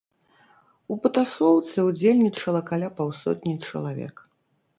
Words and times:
У 0.95 0.95
патасоўцы 1.03 1.77
ўдзельнічала 1.89 2.61
каля 2.71 2.89
паўсотні 3.01 3.53
чалавек. 3.71 4.15